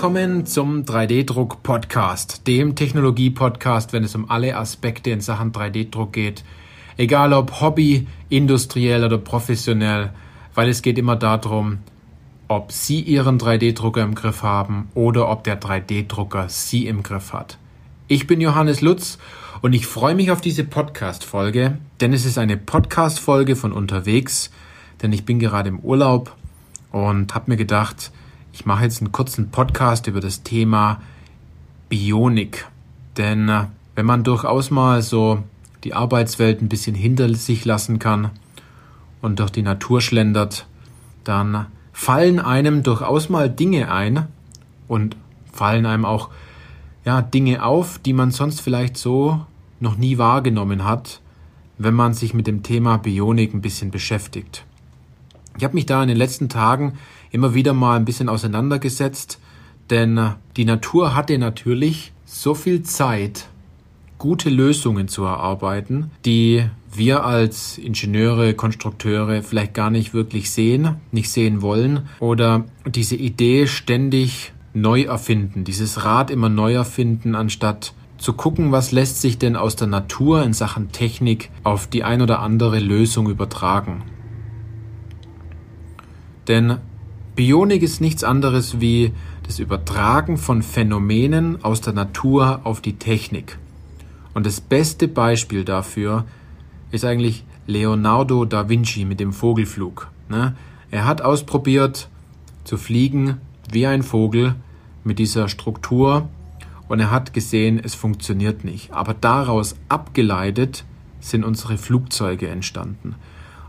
Willkommen 0.00 0.46
zum 0.46 0.84
3D-Druck-Podcast, 0.86 2.46
dem 2.46 2.74
Technologie-Podcast, 2.74 3.92
wenn 3.92 4.02
es 4.02 4.14
um 4.14 4.30
alle 4.30 4.56
Aspekte 4.56 5.10
in 5.10 5.20
Sachen 5.20 5.52
3D-Druck 5.52 6.14
geht. 6.14 6.42
Egal 6.96 7.34
ob 7.34 7.60
Hobby, 7.60 8.06
industriell 8.30 9.04
oder 9.04 9.18
professionell, 9.18 10.14
weil 10.54 10.70
es 10.70 10.80
geht 10.80 10.96
immer 10.96 11.16
darum, 11.16 11.80
ob 12.48 12.72
Sie 12.72 13.00
Ihren 13.02 13.38
3D-Drucker 13.38 14.02
im 14.02 14.14
Griff 14.14 14.42
haben 14.42 14.88
oder 14.94 15.28
ob 15.28 15.44
der 15.44 15.60
3D-Drucker 15.60 16.48
Sie 16.48 16.86
im 16.86 17.02
Griff 17.02 17.34
hat. 17.34 17.58
Ich 18.08 18.26
bin 18.26 18.40
Johannes 18.40 18.80
Lutz 18.80 19.18
und 19.60 19.74
ich 19.74 19.86
freue 19.86 20.14
mich 20.14 20.30
auf 20.30 20.40
diese 20.40 20.64
Podcast-Folge, 20.64 21.76
denn 22.00 22.14
es 22.14 22.24
ist 22.24 22.38
eine 22.38 22.56
Podcast-Folge 22.56 23.54
von 23.54 23.70
unterwegs, 23.70 24.50
denn 25.02 25.12
ich 25.12 25.26
bin 25.26 25.38
gerade 25.38 25.68
im 25.68 25.80
Urlaub 25.80 26.34
und 26.90 27.34
habe 27.34 27.50
mir 27.50 27.58
gedacht, 27.58 28.12
ich 28.52 28.66
mache 28.66 28.84
jetzt 28.84 29.00
einen 29.00 29.12
kurzen 29.12 29.50
Podcast 29.50 30.06
über 30.06 30.20
das 30.20 30.42
Thema 30.42 31.00
Bionik. 31.88 32.66
Denn 33.16 33.48
äh, 33.48 33.66
wenn 33.94 34.06
man 34.06 34.24
durchaus 34.24 34.70
mal 34.70 35.02
so 35.02 35.42
die 35.84 35.94
Arbeitswelt 35.94 36.62
ein 36.62 36.68
bisschen 36.68 36.94
hinter 36.94 37.32
sich 37.34 37.64
lassen 37.64 37.98
kann 37.98 38.30
und 39.22 39.38
durch 39.40 39.50
die 39.50 39.62
Natur 39.62 40.00
schlendert, 40.00 40.66
dann 41.24 41.66
fallen 41.92 42.38
einem 42.38 42.82
durchaus 42.82 43.28
mal 43.28 43.50
Dinge 43.50 43.92
ein 43.92 44.26
und 44.88 45.16
fallen 45.52 45.86
einem 45.86 46.04
auch 46.04 46.30
ja, 47.04 47.22
Dinge 47.22 47.64
auf, 47.64 47.98
die 47.98 48.12
man 48.12 48.30
sonst 48.30 48.60
vielleicht 48.60 48.96
so 48.96 49.44
noch 49.80 49.96
nie 49.96 50.18
wahrgenommen 50.18 50.84
hat, 50.84 51.20
wenn 51.78 51.94
man 51.94 52.12
sich 52.12 52.34
mit 52.34 52.46
dem 52.46 52.62
Thema 52.62 52.98
Bionik 52.98 53.54
ein 53.54 53.62
bisschen 53.62 53.90
beschäftigt. 53.90 54.64
Ich 55.56 55.64
habe 55.64 55.74
mich 55.74 55.86
da 55.86 56.02
in 56.02 56.08
den 56.08 56.16
letzten 56.16 56.48
Tagen 56.48 56.94
immer 57.30 57.54
wieder 57.54 57.72
mal 57.72 57.96
ein 57.96 58.04
bisschen 58.04 58.28
auseinandergesetzt, 58.28 59.38
denn 59.90 60.16
äh, 60.18 60.30
die 60.56 60.64
Natur 60.64 61.14
hatte 61.14 61.36
natürlich 61.38 62.12
so 62.24 62.54
viel 62.54 62.82
Zeit, 62.82 63.48
gute 64.18 64.50
Lösungen 64.50 65.08
zu 65.08 65.24
erarbeiten, 65.24 66.10
die 66.24 66.64
wir 66.92 67.24
als 67.24 67.78
Ingenieure, 67.78 68.54
Konstrukteure 68.54 69.42
vielleicht 69.42 69.74
gar 69.74 69.90
nicht 69.90 70.12
wirklich 70.12 70.50
sehen, 70.50 70.96
nicht 71.10 71.30
sehen 71.30 71.62
wollen 71.62 72.08
oder 72.18 72.64
diese 72.86 73.16
Idee 73.16 73.66
ständig 73.66 74.52
neu 74.74 75.02
erfinden, 75.02 75.64
dieses 75.64 76.04
Rad 76.04 76.30
immer 76.30 76.48
neu 76.48 76.74
erfinden, 76.74 77.34
anstatt 77.34 77.94
zu 78.18 78.34
gucken, 78.34 78.70
was 78.70 78.92
lässt 78.92 79.20
sich 79.20 79.38
denn 79.38 79.56
aus 79.56 79.76
der 79.76 79.86
Natur 79.86 80.42
in 80.42 80.52
Sachen 80.52 80.92
Technik 80.92 81.50
auf 81.64 81.86
die 81.86 82.04
ein 82.04 82.20
oder 82.20 82.40
andere 82.40 82.78
Lösung 82.78 83.30
übertragen. 83.30 84.02
Denn 86.50 86.78
Bionik 87.36 87.80
ist 87.80 88.00
nichts 88.00 88.24
anderes 88.24 88.80
wie 88.80 89.12
das 89.44 89.60
Übertragen 89.60 90.36
von 90.36 90.62
Phänomenen 90.62 91.64
aus 91.64 91.80
der 91.80 91.92
Natur 91.92 92.62
auf 92.64 92.80
die 92.80 92.96
Technik. 92.96 93.56
Und 94.34 94.46
das 94.46 94.60
beste 94.60 95.06
Beispiel 95.06 95.64
dafür 95.64 96.24
ist 96.90 97.04
eigentlich 97.04 97.44
Leonardo 97.68 98.44
da 98.46 98.68
Vinci 98.68 99.04
mit 99.04 99.20
dem 99.20 99.32
Vogelflug. 99.32 100.08
Ne? 100.28 100.56
Er 100.90 101.06
hat 101.06 101.22
ausprobiert 101.22 102.08
zu 102.64 102.76
fliegen 102.76 103.36
wie 103.70 103.86
ein 103.86 104.02
Vogel 104.02 104.56
mit 105.04 105.20
dieser 105.20 105.48
Struktur 105.48 106.28
und 106.88 106.98
er 106.98 107.12
hat 107.12 107.32
gesehen, 107.32 107.80
es 107.80 107.94
funktioniert 107.94 108.64
nicht. 108.64 108.92
Aber 108.92 109.14
daraus 109.14 109.76
abgeleitet 109.88 110.84
sind 111.20 111.44
unsere 111.44 111.78
Flugzeuge 111.78 112.48
entstanden. 112.48 113.14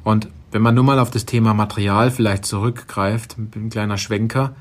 Und 0.04 0.30
wenn 0.52 0.62
man 0.62 0.76
nur 0.76 0.84
mal 0.84 1.00
auf 1.00 1.12
das 1.12 1.26
Thema 1.26 1.54
Material 1.54 2.12
vielleicht 2.12 2.46
zurückgreift, 2.46 3.38
ein 3.38 3.70
kleiner 3.70 3.98
Schwenker, 3.98 4.56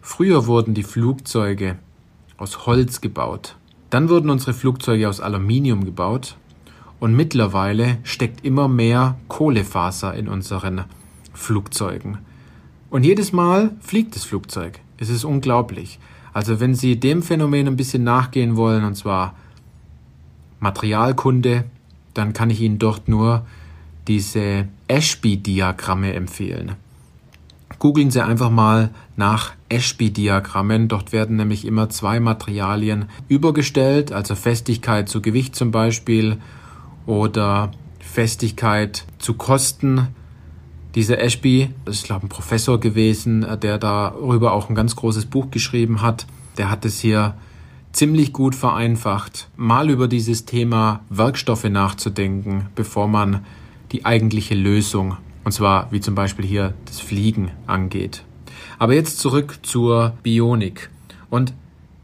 früher 0.00 0.46
wurden 0.46 0.74
die 0.74 0.82
Flugzeuge 0.82 1.78
aus 2.36 2.66
Holz 2.66 3.00
gebaut. 3.00 3.56
Dann 3.90 4.08
wurden 4.08 4.30
unsere 4.30 4.54
Flugzeuge 4.54 5.08
aus 5.08 5.20
Aluminium 5.20 5.84
gebaut 5.84 6.36
und 7.00 7.14
mittlerweile 7.14 7.98
steckt 8.02 8.44
immer 8.44 8.68
mehr 8.68 9.16
Kohlefaser 9.28 10.14
in 10.14 10.28
unseren 10.28 10.84
Flugzeugen. 11.32 12.18
Und 12.90 13.04
jedes 13.04 13.32
Mal 13.32 13.72
fliegt 13.80 14.16
das 14.16 14.24
Flugzeug. 14.24 14.80
Es 14.96 15.08
ist 15.08 15.24
unglaublich. 15.24 15.98
Also 16.32 16.60
wenn 16.60 16.74
Sie 16.74 16.98
dem 16.98 17.22
Phänomen 17.22 17.66
ein 17.66 17.76
bisschen 17.76 18.04
nachgehen 18.04 18.56
wollen, 18.56 18.84
und 18.84 18.94
zwar 18.94 19.34
Materialkunde, 20.60 21.64
dann 22.14 22.32
kann 22.32 22.50
ich 22.50 22.60
Ihnen 22.60 22.78
dort 22.78 23.08
nur 23.08 23.46
diese 24.08 24.68
Ashby-Diagramme 24.88 26.14
empfehlen. 26.14 26.72
Googeln 27.78 28.10
Sie 28.10 28.24
einfach 28.24 28.50
mal 28.50 28.90
nach 29.16 29.52
Ashby-Diagrammen. 29.68 30.88
Dort 30.88 31.12
werden 31.12 31.36
nämlich 31.36 31.64
immer 31.64 31.88
zwei 31.90 32.18
Materialien 32.18 33.06
übergestellt, 33.28 34.10
also 34.10 34.34
Festigkeit 34.34 35.08
zu 35.08 35.22
Gewicht 35.22 35.54
zum 35.54 35.70
Beispiel 35.70 36.38
oder 37.06 37.70
Festigkeit 38.00 39.04
zu 39.18 39.34
Kosten. 39.34 40.08
Dieser 40.94 41.20
Ashby, 41.20 41.70
das 41.84 41.96
ist 41.96 42.04
glaube 42.04 42.20
ich 42.20 42.24
ein 42.24 42.28
Professor 42.30 42.80
gewesen, 42.80 43.46
der 43.62 43.78
darüber 43.78 44.52
auch 44.52 44.68
ein 44.68 44.74
ganz 44.74 44.96
großes 44.96 45.26
Buch 45.26 45.50
geschrieben 45.50 46.02
hat. 46.02 46.26
Der 46.56 46.70
hat 46.70 46.84
es 46.84 46.98
hier 46.98 47.34
ziemlich 47.92 48.32
gut 48.32 48.54
vereinfacht, 48.54 49.48
mal 49.56 49.90
über 49.90 50.08
dieses 50.08 50.46
Thema 50.46 51.00
Werkstoffe 51.10 51.64
nachzudenken, 51.64 52.66
bevor 52.74 53.06
man 53.06 53.44
die 53.92 54.04
eigentliche 54.04 54.54
Lösung, 54.54 55.16
und 55.44 55.52
zwar 55.52 55.90
wie 55.92 56.00
zum 56.00 56.14
Beispiel 56.14 56.44
hier 56.44 56.74
das 56.84 57.00
Fliegen 57.00 57.50
angeht. 57.66 58.24
Aber 58.78 58.94
jetzt 58.94 59.18
zurück 59.18 59.58
zur 59.62 60.14
Bionik. 60.22 60.90
Und 61.30 61.52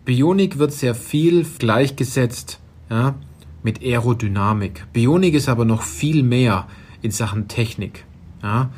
Bionik 0.05 0.59
wird 0.59 0.73
sehr 0.73 0.95
viel 0.95 1.47
gleichgesetzt 1.59 2.61
ja, 2.91 3.15
mit 3.63 3.83
Aerodynamik. 3.83 4.87
Bionik 4.93 5.35
ist 5.35 5.49
aber 5.49 5.65
noch 5.65 5.83
viel 5.83 6.23
mehr 6.23 6.67
in 7.03 7.11
Sachen 7.11 7.49
Technik. 7.49 8.05
Ja. 8.43 8.71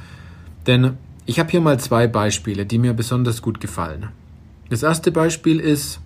Denn 0.66 0.97
ich 1.27 1.39
habe 1.39 1.50
hier 1.50 1.61
mal 1.61 1.81
zwei 1.81 2.06
Beispiele, 2.06 2.66
die 2.66 2.78
mir 2.78 2.93
besonders 2.93 3.43
gut 3.43 3.61
gefallen. 3.61 4.09
Das 4.69 4.83
erste 4.83 5.11
Beispiel 5.11 5.61
ist, 5.61 6.00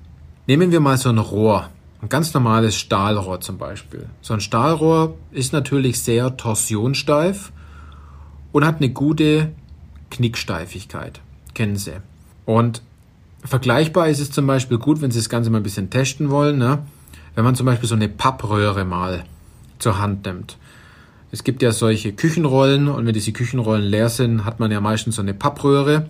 nehmen 0.46 0.70
wir 0.70 0.80
mal 0.80 0.96
so 0.96 1.08
ein 1.08 1.18
Rohr. 1.18 1.70
Ein 2.02 2.08
ganz 2.08 2.32
normales 2.32 2.76
Stahlrohr 2.76 3.40
zum 3.40 3.58
Beispiel. 3.58 4.06
So 4.22 4.32
ein 4.32 4.40
Stahlrohr 4.40 5.16
ist 5.32 5.52
natürlich 5.52 6.00
sehr 6.00 6.36
torsionssteif 6.36 7.52
und 8.52 8.64
hat 8.64 8.76
eine 8.76 8.90
gute 8.90 9.52
Knicksteifigkeit. 10.10 11.20
Kennen 11.52 11.76
Sie. 11.76 11.92
Und 12.46 12.82
vergleichbar 13.44 14.08
ist 14.08 14.20
es 14.20 14.30
zum 14.30 14.46
Beispiel 14.46 14.78
gut, 14.78 15.02
wenn 15.02 15.10
Sie 15.10 15.18
das 15.18 15.28
Ganze 15.28 15.50
mal 15.50 15.58
ein 15.58 15.62
bisschen 15.62 15.90
testen 15.90 16.30
wollen, 16.30 16.58
ne? 16.58 16.78
wenn 17.34 17.44
man 17.44 17.54
zum 17.54 17.66
Beispiel 17.66 17.88
so 17.88 17.94
eine 17.94 18.08
Pappröhre 18.08 18.84
mal 18.84 19.24
zur 19.78 19.98
Hand 19.98 20.24
nimmt. 20.24 20.56
Es 21.32 21.44
gibt 21.44 21.62
ja 21.62 21.70
solche 21.70 22.12
Küchenrollen 22.12 22.88
und 22.88 23.06
wenn 23.06 23.14
diese 23.14 23.32
Küchenrollen 23.32 23.84
leer 23.84 24.08
sind, 24.08 24.44
hat 24.44 24.58
man 24.58 24.72
ja 24.72 24.80
meistens 24.80 25.16
so 25.16 25.22
eine 25.22 25.34
Pappröhre. 25.34 26.08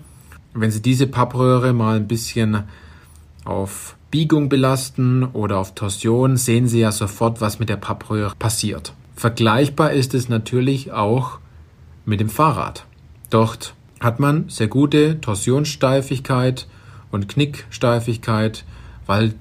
Wenn 0.55 0.71
Sie 0.71 0.81
diese 0.81 1.07
Pappröhre 1.07 1.73
mal 1.73 1.97
ein 1.97 2.09
bisschen 2.09 2.65
auf 3.45 3.97
Biegung 4.11 4.49
belasten 4.49 5.25
oder 5.25 5.59
auf 5.59 5.75
Torsion, 5.75 6.37
sehen 6.37 6.67
Sie 6.67 6.81
ja 6.81 6.91
sofort, 6.91 7.41
was 7.41 7.61
mit 7.61 7.69
der 7.69 7.77
Pappröhre 7.77 8.35
passiert. 8.37 8.93
Vergleichbar 9.15 9.93
ist 9.93 10.15
es 10.15 10.29
natürlich 10.29 10.91
auch 10.91 11.39
mit 12.05 12.19
dem 12.19 12.29
Fahrrad. 12.29 12.87
Dort 13.29 13.75
hat 14.01 14.19
man 14.19 14.49
sehr 14.49 14.67
gute 14.67 15.21
Torsionssteifigkeit 15.21 16.67
und 17.13 17.29
Knicksteifigkeit, 17.29 18.65
weil 19.07 19.35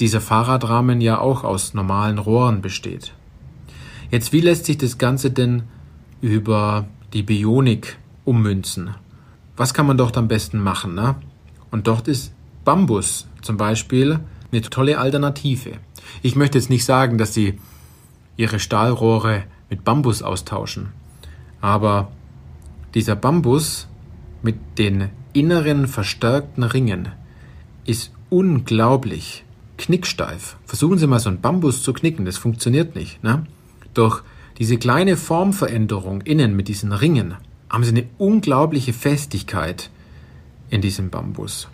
dieser 0.00 0.20
Fahrradrahmen 0.20 1.00
ja 1.00 1.18
auch 1.20 1.44
aus 1.44 1.74
normalen 1.74 2.18
Rohren 2.18 2.60
besteht. 2.60 3.12
Jetzt, 4.10 4.32
wie 4.32 4.40
lässt 4.40 4.64
sich 4.64 4.78
das 4.78 4.98
Ganze 4.98 5.30
denn 5.30 5.62
über 6.20 6.86
die 7.12 7.22
Bionik 7.22 7.98
ummünzen? 8.24 8.94
Was 9.56 9.74
kann 9.74 9.86
man 9.86 9.96
dort 9.96 10.16
am 10.16 10.26
besten 10.26 10.58
machen? 10.58 10.94
Ne? 10.94 11.14
Und 11.70 11.86
dort 11.86 12.08
ist 12.08 12.32
Bambus 12.64 13.26
zum 13.42 13.56
Beispiel 13.56 14.20
eine 14.50 14.60
tolle 14.62 14.98
Alternative. 14.98 15.72
Ich 16.22 16.36
möchte 16.36 16.58
jetzt 16.58 16.70
nicht 16.70 16.84
sagen, 16.84 17.18
dass 17.18 17.34
Sie 17.34 17.58
Ihre 18.36 18.58
Stahlrohre 18.58 19.44
mit 19.68 19.84
Bambus 19.84 20.22
austauschen, 20.22 20.88
aber 21.60 22.12
dieser 22.94 23.16
Bambus 23.16 23.88
mit 24.42 24.56
den 24.78 25.10
inneren 25.32 25.86
verstärkten 25.86 26.64
Ringen 26.64 27.08
ist 27.84 28.12
unglaublich 28.30 29.44
knicksteif. 29.78 30.56
Versuchen 30.66 30.98
Sie 30.98 31.06
mal 31.06 31.20
so 31.20 31.28
einen 31.28 31.40
Bambus 31.40 31.82
zu 31.82 31.92
knicken, 31.92 32.24
das 32.24 32.38
funktioniert 32.38 32.94
nicht. 32.94 33.22
Ne? 33.22 33.46
Durch 33.94 34.22
diese 34.58 34.76
kleine 34.76 35.16
Formveränderung 35.16 36.20
innen 36.22 36.54
mit 36.54 36.68
diesen 36.68 36.92
Ringen 36.92 37.34
haben 37.68 37.84
Sie 37.84 37.90
eine 37.90 38.06
unglaubliche 38.18 38.92
Festigkeit 38.92 39.90
in 40.70 40.80
diesem 40.82 41.10
Bambus. 41.10 41.68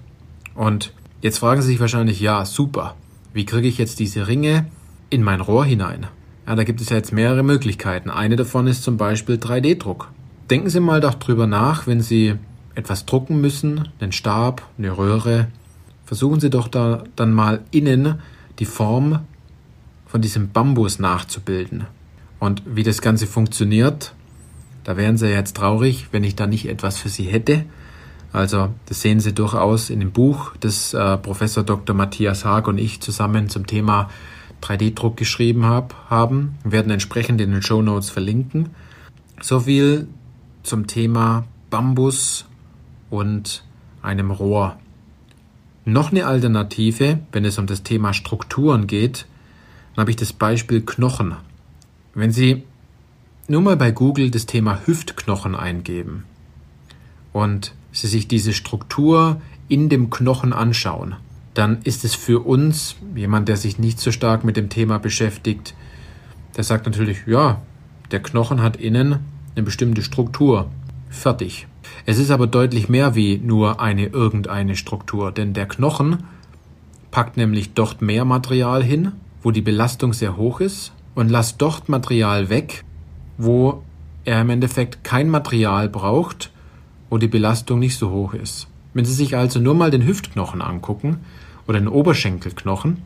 Und 0.58 0.93
jetzt 1.20 1.38
fragen 1.38 1.62
Sie 1.62 1.69
sich 1.69 1.78
wahrscheinlich, 1.78 2.19
ja, 2.19 2.44
super, 2.44 2.96
wie 3.32 3.46
kriege 3.46 3.69
ich 3.69 3.78
jetzt 3.78 4.00
diese 4.00 4.26
Ringe 4.26 4.66
in 5.08 5.22
mein 5.22 5.40
Rohr 5.40 5.64
hinein? 5.64 6.08
Ja, 6.49 6.56
da 6.56 6.64
gibt 6.64 6.81
es 6.81 6.88
ja 6.88 6.96
jetzt 6.96 7.12
mehrere 7.12 7.44
Möglichkeiten. 7.44 8.10
Eine 8.10 8.34
davon 8.34 8.66
ist 8.66 8.82
zum 8.82 8.96
Beispiel 8.96 9.37
3D-Druck. 9.37 10.10
Denken 10.50 10.69
Sie 10.69 10.81
mal 10.81 11.00
doch 11.00 11.14
drüber 11.14 11.46
nach, 11.46 11.87
wenn 11.87 12.00
Sie 12.00 12.34
etwas 12.75 13.06
drucken 13.06 13.40
müssen, 13.40 13.88
einen 14.00 14.10
Stab, 14.10 14.69
eine 14.78 14.99
Röhre. 14.99 15.46
versuchen 16.05 16.40
Sie 16.40 16.50
doch 16.50 16.66
da 16.66 17.05
dann 17.14 17.32
mal 17.32 17.60
innen 17.70 18.19
die 18.58 18.64
Form 18.64 19.20
von 20.06 20.22
diesem 20.22 20.50
Bambus 20.50 20.99
nachzubilden. 20.99 21.84
Und 22.40 22.64
wie 22.66 22.82
das 22.82 23.00
Ganze 23.00 23.28
funktioniert, 23.28 24.12
da 24.82 24.96
wären 24.96 25.19
Sie 25.19 25.28
jetzt 25.28 25.56
traurig, 25.56 26.08
wenn 26.10 26.25
ich 26.25 26.34
da 26.34 26.49
nicht 26.49 26.69
etwas 26.69 26.99
für 26.99 27.10
Sie 27.10 27.26
hätte. 27.26 27.64
Also 28.33 28.71
das 28.87 29.01
sehen 29.01 29.21
Sie 29.21 29.33
durchaus 29.33 29.91
in 29.91 30.01
dem 30.01 30.13
Buch, 30.13 30.53
das 30.61 30.93
äh, 30.95 31.17
Professor 31.17 31.65
Dr. 31.65 31.97
Matthias 31.97 32.45
Haag 32.45 32.69
und 32.69 32.79
ich 32.79 33.01
zusammen 33.01 33.49
zum 33.49 33.67
Thema 33.67 34.11
3D-Druck 34.63 35.17
geschrieben 35.17 35.65
hab, 35.65 35.95
haben. 36.11 36.59
Wir 36.63 36.73
werden 36.73 36.91
entsprechend 36.91 37.41
in 37.41 37.53
den 37.53 37.63
Show 37.63 37.81
Notes 37.81 38.11
verlinken. 38.11 38.71
So 39.41 39.61
viel 39.61 40.09
zum 40.63 40.87
Thema 40.87 41.45
Bambus 41.71 42.45
und 43.11 43.65
einem 44.03 44.31
Rohr. 44.31 44.77
Noch 45.85 46.11
eine 46.11 46.27
Alternative, 46.27 47.21
wenn 47.33 47.45
es 47.45 47.59
um 47.59 47.67
das 47.67 47.83
Thema 47.83 48.13
Strukturen 48.13 48.87
geht, 48.87 49.27
dann 49.95 50.03
habe 50.03 50.11
ich 50.11 50.17
das 50.17 50.33
Beispiel 50.33 50.83
Knochen. 50.83 51.37
Wenn 52.15 52.31
Sie 52.31 52.65
nur 53.47 53.63
mal 53.63 53.77
bei 53.77 53.91
Google 53.91 54.31
das 54.31 54.45
Thema 54.45 54.81
Hüftknochen 54.85 55.55
eingeben 55.55 56.25
und 57.33 57.73
Sie 58.00 58.06
sich 58.06 58.29
diese 58.29 58.53
Struktur 58.53 59.41
in 59.69 59.89
dem 59.89 60.11
Knochen 60.11 60.53
anschauen, 60.53 61.17
dann 61.55 61.79
ist 61.83 62.05
es 62.05 62.15
für 62.15 62.47
uns, 62.47 62.95
jemand, 63.17 63.49
der 63.49 63.56
sich 63.56 63.79
nicht 63.79 63.99
so 63.99 64.12
stark 64.12 64.45
mit 64.45 64.56
dem 64.56 64.69
Thema 64.69 64.99
beschäftigt, 64.99 65.75
der 66.56 66.65
sagt 66.65 66.87
natürlich, 66.87 67.27
ja, 67.27 67.61
der 68.12 68.23
Knochen 68.23 68.62
hat 68.62 68.77
innen 68.77 69.19
eine 69.55 69.65
bestimmte 69.65 70.03
Struktur. 70.03 70.71
Fertig. 71.11 71.67
Es 72.06 72.19
ist 72.19 72.31
aber 72.31 72.47
deutlich 72.47 72.89
mehr 72.89 73.15
wie 73.15 73.39
nur 73.39 73.81
eine 73.81 74.06
irgendeine 74.06 74.77
Struktur, 74.77 75.33
denn 75.33 75.53
der 75.53 75.67
Knochen 75.67 76.25
packt 77.11 77.37
nämlich 77.37 77.75
dort 77.75 78.03
mehr 78.03 78.25
Material 78.25 78.83
hin, 78.83 79.12
wo 79.43 79.51
die 79.51 79.61
Belastung 79.61 80.12
sehr 80.12 80.37
hoch 80.37 80.61
ist, 80.61 80.93
und 81.15 81.29
lasst 81.29 81.61
dort 81.61 81.89
Material 81.89 82.49
weg, 82.49 82.85
wo 83.37 83.83
er 84.25 84.41
im 84.43 84.51
Endeffekt 84.51 85.03
kein 85.03 85.29
Material 85.29 85.89
braucht, 85.89 86.53
wo 87.10 87.19
die 87.19 87.28
Belastung 87.28 87.78
nicht 87.78 87.96
so 87.96 88.10
hoch 88.10 88.34
ist. 88.34 88.69
Wenn 88.94 89.05
Sie 89.05 89.12
sich 89.12 89.37
also 89.37 89.60
nur 89.60 89.75
mal 89.75 89.90
den 89.90 90.06
Hüftknochen 90.06 90.62
angucken 90.62 91.19
oder 91.66 91.78
den 91.78 91.88
Oberschenkelknochen, 91.88 93.02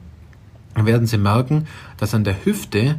dann 0.75 0.87
werden 0.87 1.07
Sie 1.07 1.19
merken, 1.19 1.67
dass 1.99 2.15
an 2.15 2.25
der 2.25 2.45
Hüfte 2.45 2.99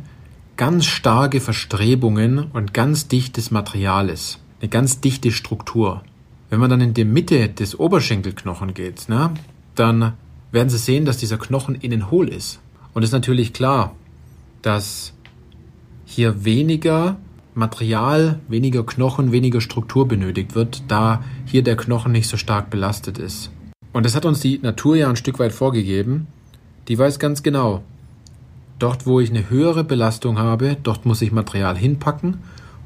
ganz 0.58 0.86
starke 0.86 1.42
Verstrebungen 1.42 2.40
und 2.52 2.74
ganz 2.74 3.08
dichtes 3.08 3.52
Material 3.52 4.10
ist. 4.10 4.40
Eine 4.62 4.70
ganz 4.70 5.02
dichte 5.02 5.32
Struktur. 5.32 6.04
Wenn 6.50 6.60
man 6.60 6.70
dann 6.70 6.82
in 6.82 6.94
die 6.94 7.06
Mitte 7.06 7.50
des 7.50 7.80
Oberschenkelknochen 7.80 8.74
geht, 8.74 9.10
ne, 9.10 9.32
dann 9.76 10.14
werden 10.52 10.70
Sie 10.70 10.78
sehen, 10.78 11.06
dass 11.06 11.18
dieser 11.18 11.38
Knochen 11.38 11.76
innen 11.76 12.12
hohl 12.12 12.30
ist. 12.30 12.60
Und 12.94 13.02
es 13.02 13.10
ist 13.10 13.14
natürlich 13.14 13.54
klar, 13.54 13.96
dass 14.62 15.14
hier 16.06 16.46
weniger 16.46 17.18
Material, 17.56 18.40
weniger 18.48 18.84
Knochen, 18.86 19.32
weniger 19.32 19.62
Struktur 19.62 20.08
benötigt 20.08 20.56
wird, 20.56 20.84
da 20.88 21.24
hier 21.46 21.64
der 21.64 21.76
Knochen 21.76 22.12
nicht 22.12 22.28
so 22.28 22.38
stark 22.38 22.70
belastet 22.70 23.18
ist. 23.18 23.52
Und 23.92 24.06
das 24.06 24.16
hat 24.16 24.26
uns 24.26 24.40
die 24.40 24.60
Natur 24.60 24.96
ja 24.96 25.10
ein 25.10 25.16
Stück 25.16 25.40
weit 25.40 25.54
vorgegeben. 25.54 26.28
Die 26.88 26.98
weiß 26.98 27.20
ganz 27.20 27.44
genau, 27.44 27.84
Dort, 28.84 29.06
wo 29.06 29.20
ich 29.20 29.30
eine 29.30 29.50
höhere 29.50 29.86
Belastung 29.86 30.38
habe, 30.38 30.76
dort 30.84 31.06
muss 31.06 31.22
ich 31.22 31.32
Material 31.32 31.78
hinpacken 31.78 32.40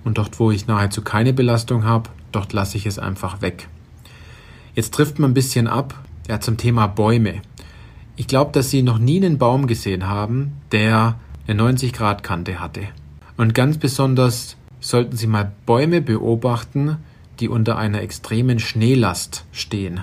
und 0.03 0.19
dort, 0.19 0.39
wo 0.39 0.51
ich 0.51 0.67
nahezu 0.67 1.01
keine 1.01 1.33
Belastung 1.33 1.85
habe, 1.85 2.09
dort 2.31 2.53
lasse 2.53 2.77
ich 2.77 2.85
es 2.85 2.99
einfach 2.99 3.41
weg. 3.41 3.67
Jetzt 4.75 4.93
trifft 4.93 5.17
man 5.17 5.31
ein 5.31 5.33
bisschen 5.33 5.67
ab 5.67 5.95
ja, 6.27 6.39
zum 6.39 6.57
Thema 6.57 6.85
Bäume. 6.85 7.41
Ich 8.15 8.27
glaube, 8.27 8.51
dass 8.51 8.69
Sie 8.69 8.83
noch 8.83 8.99
nie 8.99 9.17
einen 9.17 9.37
Baum 9.37 9.65
gesehen 9.65 10.07
haben, 10.07 10.53
der 10.71 11.15
eine 11.47 11.63
90-Grad-Kante 11.63 12.59
hatte. 12.59 12.81
Und 13.37 13.53
ganz 13.53 13.77
besonders 13.77 14.57
sollten 14.79 15.15
Sie 15.15 15.27
mal 15.27 15.51
Bäume 15.65 16.01
beobachten, 16.01 16.97
die 17.39 17.49
unter 17.49 17.77
einer 17.77 18.01
extremen 18.01 18.59
Schneelast 18.59 19.45
stehen. 19.51 20.01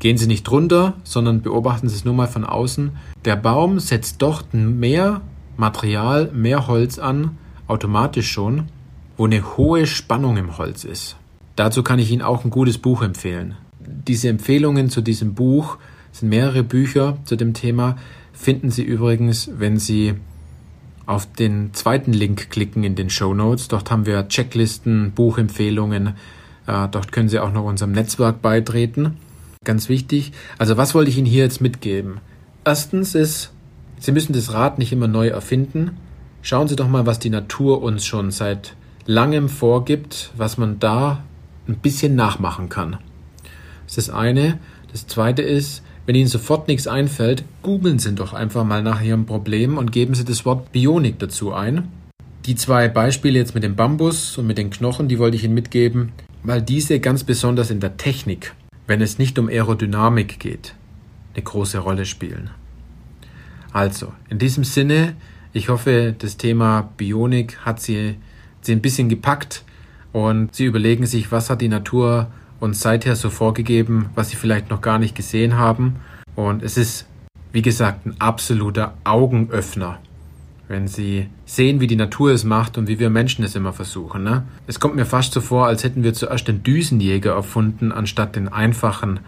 Gehen 0.00 0.18
Sie 0.18 0.26
nicht 0.26 0.42
drunter, 0.42 0.94
sondern 1.04 1.40
beobachten 1.40 1.88
Sie 1.88 1.94
es 1.94 2.04
nur 2.04 2.14
mal 2.14 2.26
von 2.26 2.44
außen. 2.44 2.90
Der 3.24 3.36
Baum 3.36 3.78
setzt 3.78 4.20
dort 4.20 4.52
mehr 4.52 5.22
Material, 5.56 6.30
mehr 6.32 6.66
Holz 6.66 6.98
an, 6.98 7.38
automatisch 7.68 8.30
schon, 8.30 8.64
wo 9.16 9.24
eine 9.24 9.56
hohe 9.56 9.86
Spannung 9.86 10.36
im 10.36 10.58
Holz 10.58 10.84
ist. 10.84 11.16
Dazu 11.56 11.82
kann 11.84 12.00
ich 12.00 12.10
Ihnen 12.10 12.22
auch 12.22 12.44
ein 12.44 12.50
gutes 12.50 12.78
Buch 12.78 13.02
empfehlen. 13.02 13.54
Diese 13.78 14.28
Empfehlungen 14.28 14.90
zu 14.90 15.00
diesem 15.00 15.34
Buch 15.34 15.78
sind 16.10 16.28
mehrere 16.28 16.64
Bücher 16.64 17.18
zu 17.24 17.36
dem 17.36 17.54
Thema, 17.54 17.96
finden 18.32 18.70
Sie 18.70 18.82
übrigens, 18.82 19.50
wenn 19.56 19.78
Sie 19.78 20.14
auf 21.06 21.30
den 21.30 21.74
zweiten 21.74 22.12
Link 22.12 22.50
klicken 22.50 22.84
in 22.84 22.94
den 22.94 23.10
Show 23.10 23.34
Notes. 23.34 23.68
Dort 23.68 23.90
haben 23.90 24.06
wir 24.06 24.28
Checklisten, 24.28 25.12
Buchempfehlungen. 25.12 26.14
Äh, 26.66 26.88
dort 26.90 27.12
können 27.12 27.28
Sie 27.28 27.38
auch 27.38 27.52
noch 27.52 27.64
unserem 27.64 27.92
Netzwerk 27.92 28.40
beitreten. 28.40 29.16
Ganz 29.64 29.88
wichtig. 29.88 30.32
Also 30.58 30.76
was 30.76 30.94
wollte 30.94 31.10
ich 31.10 31.18
Ihnen 31.18 31.26
hier 31.26 31.44
jetzt 31.44 31.60
mitgeben? 31.60 32.20
Erstens 32.64 33.14
ist, 33.14 33.52
Sie 33.98 34.12
müssen 34.12 34.32
das 34.32 34.52
Rad 34.52 34.78
nicht 34.78 34.92
immer 34.92 35.08
neu 35.08 35.28
erfinden. 35.28 35.96
Schauen 36.42 36.68
Sie 36.68 36.76
doch 36.76 36.88
mal, 36.88 37.06
was 37.06 37.18
die 37.18 37.30
Natur 37.30 37.82
uns 37.82 38.04
schon 38.04 38.30
seit 38.30 38.74
langem 39.06 39.48
vorgibt, 39.48 40.30
was 40.36 40.58
man 40.58 40.78
da 40.78 41.22
ein 41.68 41.76
bisschen 41.76 42.14
nachmachen 42.14 42.68
kann. 42.68 42.98
Das 43.86 43.98
ist 43.98 44.08
das 44.08 44.14
eine. 44.14 44.58
Das 44.92 45.06
zweite 45.06 45.42
ist, 45.42 45.82
wenn 46.06 46.14
Ihnen 46.14 46.28
sofort 46.28 46.68
nichts 46.68 46.86
einfällt, 46.86 47.44
googeln 47.62 47.98
Sie 47.98 48.14
doch 48.14 48.32
einfach 48.32 48.64
mal 48.64 48.82
nach 48.82 49.02
Ihrem 49.02 49.26
Problem 49.26 49.78
und 49.78 49.92
geben 49.92 50.14
Sie 50.14 50.24
das 50.24 50.44
Wort 50.44 50.72
Bionik 50.72 51.18
dazu 51.18 51.52
ein. 51.52 51.88
Die 52.46 52.56
zwei 52.56 52.88
Beispiele 52.88 53.38
jetzt 53.38 53.54
mit 53.54 53.64
dem 53.64 53.76
Bambus 53.76 54.36
und 54.36 54.46
mit 54.46 54.58
den 54.58 54.70
Knochen, 54.70 55.08
die 55.08 55.18
wollte 55.18 55.36
ich 55.36 55.44
Ihnen 55.44 55.54
mitgeben, 55.54 56.12
weil 56.42 56.60
diese 56.60 57.00
ganz 57.00 57.24
besonders 57.24 57.70
in 57.70 57.80
der 57.80 57.96
Technik 57.96 58.52
wenn 58.86 59.00
es 59.00 59.18
nicht 59.18 59.38
um 59.38 59.48
Aerodynamik 59.48 60.38
geht, 60.38 60.74
eine 61.34 61.42
große 61.42 61.78
Rolle 61.78 62.04
spielen. 62.04 62.50
Also, 63.72 64.12
in 64.28 64.38
diesem 64.38 64.64
Sinne, 64.64 65.16
ich 65.52 65.68
hoffe, 65.68 66.14
das 66.16 66.36
Thema 66.36 66.90
Bionik 66.96 67.58
hat 67.64 67.80
Sie, 67.80 68.16
Sie 68.60 68.72
ein 68.72 68.82
bisschen 68.82 69.08
gepackt 69.08 69.64
und 70.12 70.54
Sie 70.54 70.64
überlegen 70.64 71.06
sich, 71.06 71.32
was 71.32 71.50
hat 71.50 71.60
die 71.60 71.68
Natur 71.68 72.28
uns 72.60 72.80
seither 72.80 73.16
so 73.16 73.30
vorgegeben, 73.30 74.10
was 74.14 74.30
Sie 74.30 74.36
vielleicht 74.36 74.70
noch 74.70 74.80
gar 74.80 74.98
nicht 74.98 75.14
gesehen 75.14 75.56
haben. 75.56 75.96
Und 76.34 76.62
es 76.62 76.76
ist, 76.76 77.06
wie 77.52 77.62
gesagt, 77.62 78.06
ein 78.06 78.16
absoluter 78.20 78.94
Augenöffner 79.04 79.98
wenn 80.68 80.88
sie 80.88 81.28
sehen, 81.44 81.80
wie 81.80 81.86
die 81.86 81.96
Natur 81.96 82.32
es 82.32 82.44
macht 82.44 82.78
und 82.78 82.88
wie 82.88 82.98
wir 82.98 83.10
Menschen 83.10 83.44
es 83.44 83.54
immer 83.54 83.72
versuchen. 83.72 84.24
Ne? 84.24 84.44
Es 84.66 84.80
kommt 84.80 84.96
mir 84.96 85.04
fast 85.04 85.32
so 85.32 85.40
vor, 85.40 85.66
als 85.66 85.84
hätten 85.84 86.02
wir 86.02 86.14
zuerst 86.14 86.48
den 86.48 86.62
Düsenjäger 86.62 87.32
erfunden, 87.32 87.92
anstatt 87.92 88.36
den 88.36 88.48
einfachen 88.48 89.20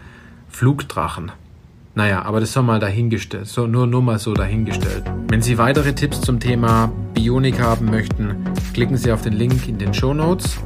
Flugdrachen. 0.49 1.31
Naja, 1.93 2.23
aber 2.23 2.39
das 2.39 2.53
soll 2.53 2.63
mal 2.63 2.79
dahingestellt, 2.79 3.47
so, 3.47 3.65
nur, 3.65 3.87
nur 3.87 4.03
mal 4.03 4.19
so 4.19 4.33
dahingestellt. 4.33 5.03
Wenn 5.29 5.41
Sie 5.41 5.57
weitere 5.57 5.93
Tipps 5.93 6.21
zum 6.21 6.39
Thema 6.39 6.91
Bionik 7.15 7.59
haben 7.59 7.85
möchten, 7.85 8.35
klicken 8.73 8.97
Sie 8.97 9.11
auf 9.11 9.23
den 9.23 9.33
Link 9.33 9.67
in 9.67 9.79
den 9.79 9.95
Show 9.95 10.13
Notes. 10.13 10.59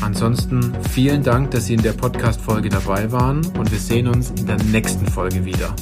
Ansonsten 0.00 0.74
vielen 0.90 1.22
Dank, 1.22 1.50
dass 1.50 1.66
Sie 1.66 1.74
in 1.74 1.82
der 1.82 1.92
Podcast-Folge 1.92 2.68
dabei 2.68 3.10
waren 3.12 3.44
und 3.58 3.70
wir 3.70 3.78
sehen 3.78 4.08
uns 4.08 4.30
in 4.30 4.46
der 4.46 4.56
nächsten 4.64 5.06
Folge 5.06 5.44
wieder. 5.44 5.74